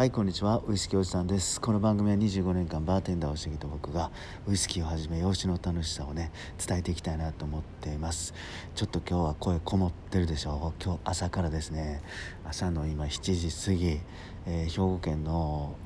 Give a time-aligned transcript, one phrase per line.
[0.00, 0.62] はいこんにちは。
[0.66, 1.60] ウイスキーおじさんです。
[1.60, 4.10] この番組は25年間バーテンダーをしてきた僕が
[4.46, 8.32] ウイスキーをはじめ養子の楽しさをね伝えていきたいなと思っています。
[8.74, 10.82] ちょっと今日は声こもってるでしょう。
[10.82, 12.00] 今日朝からですね。
[12.46, 14.00] 朝の今7時過ぎ、
[14.46, 15.76] えー、兵庫県の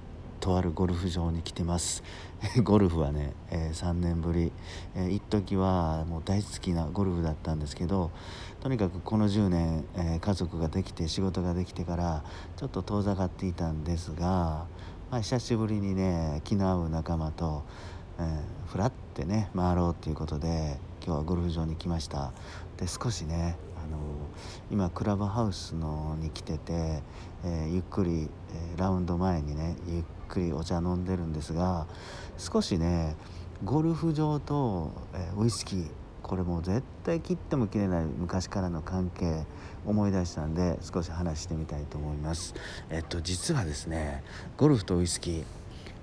[0.44, 2.02] とあるゴルフ場に来てます。
[2.62, 4.52] ゴルフはね、えー、3年ぶり、
[4.94, 8.10] えー、一時はもう大好きなゴルフだったんですけど
[8.60, 12.24] とにかくこの10年、えー、家族ができて仕事ができてから
[12.56, 14.66] ちょっと遠ざかっていたんですが、
[15.10, 17.62] まあ、久しぶりにね気の合う仲間と、
[18.18, 22.32] えー、ふらってね回ろうっていうことで今日はゴルフ場に来ました。
[22.76, 23.98] で少しねあの
[24.70, 27.02] 今クラブハウスのに来てて、
[27.44, 30.02] えー、ゆっくり、えー、ラウンド前にねゆっ
[30.34, 31.86] くりお茶飲んでるんですが
[32.36, 33.14] 少しね
[33.62, 35.90] ゴルフ場と、え、ウイスキー
[36.22, 39.44] これもう絶対切っても切れない昔からの関係
[39.86, 42.54] 思い出したんで少し話してみたいと思います。
[42.90, 44.24] えっと実はですね
[44.56, 45.44] ゴルフとウイスキー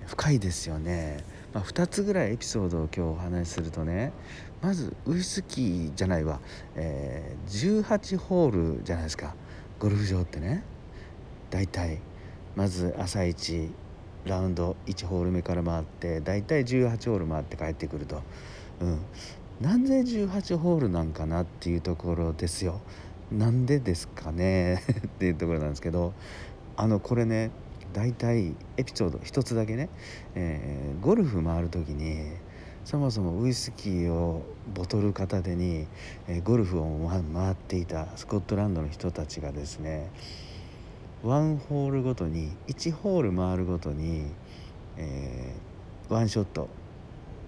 [0.06, 1.24] 深いですよね、
[1.54, 4.14] まあ、2つぐらいエピソードを今日お話しするとね
[4.62, 6.40] まずウイスキーじゃないわ、
[6.76, 9.36] えー、18ホールじゃないですか。
[9.80, 10.64] ゴルフ場ってね。
[11.50, 12.00] 大体。
[12.56, 13.72] まず朝一
[14.26, 18.22] ラウンド1ホール目から回って大体18ホール回って帰ってくると、
[18.80, 19.00] うん、
[19.60, 22.82] なんで18ホールなんかなっていうところですよ。
[23.32, 24.82] なんでですかね？
[25.08, 26.14] っていうところなんですけど
[26.76, 27.52] あのこれね
[27.94, 29.90] 大体エピソード一つだけね、
[30.36, 32.32] えー、ゴルフ回る時に
[32.84, 35.88] そもそもウイスキーをボトル片手に、
[36.28, 40.10] えー、ゴルフを回っていたスコットランドの人たちがですね
[41.24, 44.32] ワンホールごとに1ホール回るごとに、
[44.98, 46.68] えー、ワンショット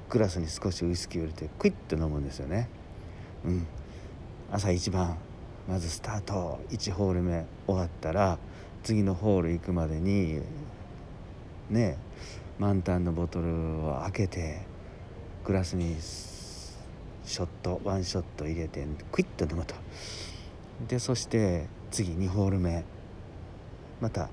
[0.10, 2.70] グラスに少しウイスキーを入れてクイッと飲むんですよね。
[3.44, 3.66] うん、
[4.52, 5.18] 朝一番
[5.68, 8.38] まずスタート1ホール目終わったら
[8.84, 10.40] 次のホール行くまでに
[11.72, 11.98] ね
[12.60, 14.62] 満タンのボトルを開けて
[15.44, 19.74] グラスにショットワンショット入れてクイッと飲むと。
[20.88, 22.86] でそして次2ホール目。
[24.04, 24.28] また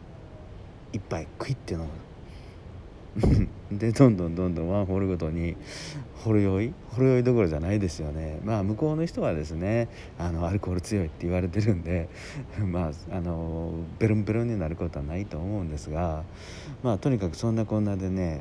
[0.92, 3.48] 一杯クイッて飲む
[3.78, 5.56] でどんどんどんどんワンホールごとに
[6.24, 6.74] ほろ酔い？
[6.88, 8.40] ほろ酔いどころじゃないですよね。
[8.44, 9.86] まあ向こうの人はですね
[10.18, 12.08] あのアルコール強いって言われてるんで
[12.58, 16.24] まああのベロンベロンになることはないと思うんですが
[16.82, 18.40] まあとにかくそんなこんなでね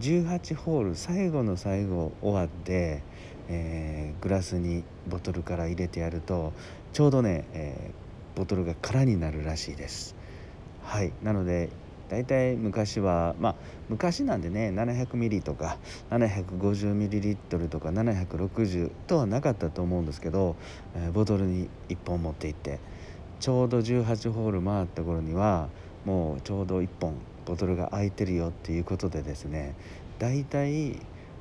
[0.00, 3.02] 18ホール最後の最後終わって、
[3.48, 6.52] えー、グラスにボトルから入れてやると
[6.92, 10.14] ちょうどね、えー、ボトルが空になるらしいです。
[10.82, 11.70] はいなので
[12.08, 13.54] 大体昔はまあ
[13.88, 15.78] 昔なんでね700ミリとか
[16.10, 20.56] 750ミリリットルとか760とはなかったと思うんですけど、
[20.96, 22.80] えー、ボトルに1本持って行って
[23.38, 25.68] ちょうど18ホール回った頃には
[26.04, 27.14] もうちょうど1本
[27.46, 29.76] ボトルが空いてるよっていうことでですね
[30.18, 30.98] 大体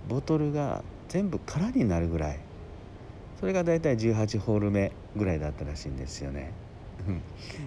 [0.08, 2.40] ボトルが全部空になるぐらい
[3.40, 6.52] それが大体18ホール目ぐらいだったらしいんですよね。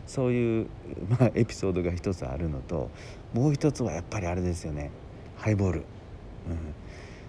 [0.06, 0.66] そういう、
[1.08, 2.90] まあ、エピソードが一つあるのと
[3.32, 4.90] もう一つはやっぱりあれですよね。
[5.36, 5.84] ハイボール、うん、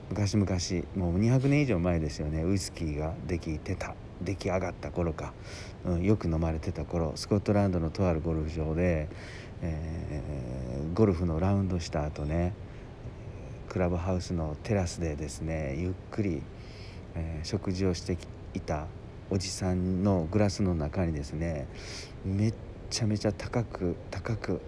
[0.10, 0.46] 昔々
[0.96, 2.44] もう200年以上前ですよね。
[2.44, 3.96] ウイスキーができてた。
[4.22, 5.34] 出来上がった頃か、
[5.86, 7.14] うん、よく飲まれてた頃。
[7.16, 9.10] スコットランドのとあるゴルフ場で、
[9.64, 12.54] えー、ゴルフのラウンドした後ね
[13.70, 16.44] クラブハウスのテラスでですねゆっくり、
[17.16, 18.18] えー、食事をして
[18.54, 18.88] いた
[19.34, 21.66] おじさんのグラスの中にですね
[22.24, 22.54] めっ
[22.92, 24.62] ちゃめちゃ高く高く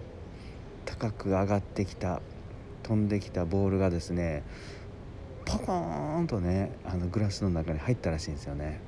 [0.84, 2.20] 高く上がってきた
[2.82, 4.42] 飛んできたボールがですね
[5.44, 8.80] ポコーンとねあのグラスの中に入ったらしいんですよね。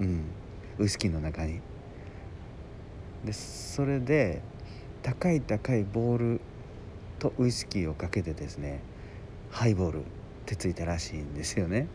[0.00, 0.24] うん。
[0.80, 1.60] ウイスキーの中に。
[3.24, 4.42] でそれで
[5.04, 6.40] 高い高いボール
[7.20, 8.80] とウイスキーをかけてですね
[9.52, 10.02] ハイボールっ
[10.44, 11.86] てついたらしいんですよね。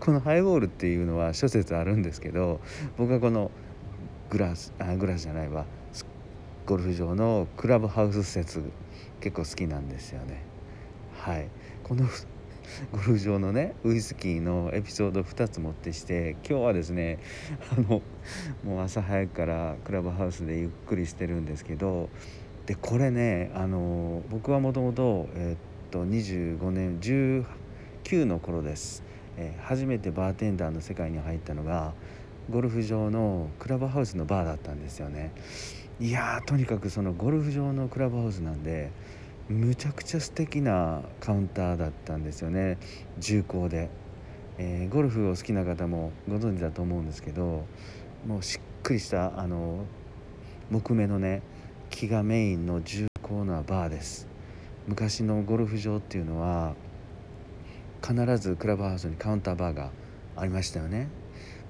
[0.00, 2.60] このハイボールっていうのは諸説あるんですけど
[2.96, 3.50] 僕はこの
[4.30, 5.66] グラスあグラスじゃないわ。
[6.66, 8.60] ゴルフ場のクラブハウス説
[9.20, 10.42] 結構好きなんですよね。
[11.16, 11.48] はい。
[11.84, 12.06] この
[12.90, 17.20] ゴルフ場のねウイスキーのエピソード2つ持ってして今日はですね
[17.78, 18.02] あの
[18.64, 22.08] もう朝早くからクラブハウスでゆっくりしてるんですけど
[22.66, 25.28] でこれねあの僕はもともと
[25.92, 29.05] 25年19の頃です。
[29.36, 31.92] え、初めてバーテンダーの世界に入ったのが
[32.50, 35.32] ゴルフ場のクラブハウスのバーだったんですよね。
[35.98, 38.90] いやとにかくそのゴルフ場のクラブハウスなんで
[39.48, 42.78] むちゃくちゃ素敵なカウンターだったんですよね。
[43.18, 43.88] 重厚で、
[44.58, 47.64] えー、ゴルフを好きな方もご存知だと思うんですけど
[48.26, 49.84] もうしっくりしたあの
[50.70, 51.42] 木目のね
[51.90, 54.28] 木がメインの重高なバーです。
[54.86, 56.74] 昔のゴルフ場っていうのは
[58.02, 59.90] 必ずクラブハウスにカウンターバーが
[60.36, 61.08] ありましたよね。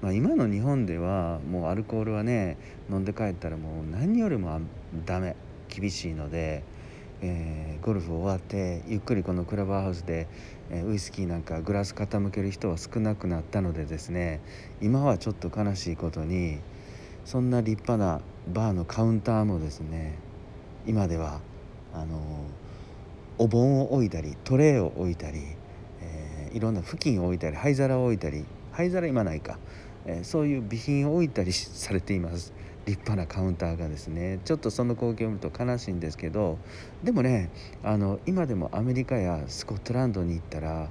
[0.01, 2.57] まあ、今の日本ではもうアルコールはね
[2.89, 4.59] 飲んで帰ったらもう何よりも
[5.05, 5.35] ダメ
[5.69, 6.63] 厳しいので、
[7.21, 10.27] えー、ゴルフ終わってゆっくりこのクラブハウスで、
[10.69, 14.41] えー、ウイスキーなんかグラス傾ける人は少なくなったのでですね
[14.81, 16.59] 今はちょっと悲しいことに
[17.25, 18.21] そんな立派な
[18.53, 20.19] バーのカウンターもですね
[20.85, 21.41] 今では
[21.93, 22.45] あの
[23.39, 25.41] お盆を置いたりトレーを置いたり、
[26.57, 29.59] いろんな布巾を置いたり灰皿を置いたり灰皿今ないか。
[30.07, 32.53] えそういう備品を置いたりされています。
[32.85, 34.39] 立派なカウンターがですね。
[34.45, 36.57] ちょっとその光景を見ると悲しいんですけど
[37.03, 37.51] でもね
[37.83, 40.89] あの今でもアメリカやスコットランドに行ったら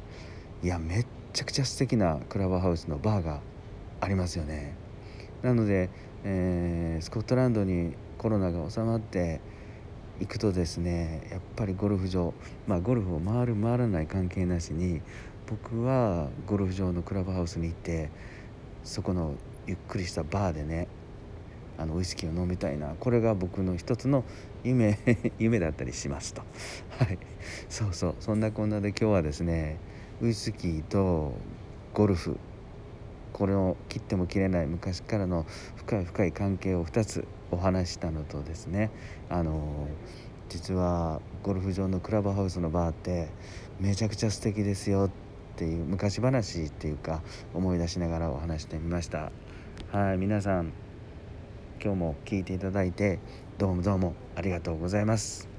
[0.63, 3.41] いやめっちゃくちゃ素敵なクラブハウスのバーが
[4.01, 4.77] ありますよね。
[5.43, 5.91] なので、
[6.25, 9.41] えー、スコットランドにコロナが収まって
[10.21, 12.33] 行くとですねやっぱりゴルフ場
[12.67, 15.03] まあゴルフを回る回らない関係なしに
[15.49, 18.11] 僕はゴルフ場のクラブハウスに行って
[18.83, 19.35] そこの
[19.67, 20.89] ゆっくりしたバーでね
[21.79, 22.95] あのウイスキーを飲みたいな。
[22.99, 24.25] これが僕の一つの
[24.65, 24.99] 夢
[25.39, 26.43] 夢だったりしますと。
[26.99, 27.19] はい。
[27.69, 28.15] そうそう。
[28.19, 29.77] そんなこんなで今日はですね
[30.21, 31.35] ウイスキーと
[31.93, 32.39] ゴルフ
[33.33, 35.45] これを切っても切れない昔からの
[35.77, 38.91] 深い深い関係を2つお話したのとですね
[39.29, 39.89] あの
[40.49, 43.29] 実はゴルフ場のクラブハウスのバーって
[43.79, 45.26] めちゃくちゃ素敵ですよって
[45.57, 47.23] っていう昔話っていうか
[47.55, 49.33] 思い出しながらお話してみました。
[49.91, 50.73] はい皆さん
[51.83, 53.19] 今日も聞いていただいて
[53.57, 55.56] どうもどうもありがとうございます。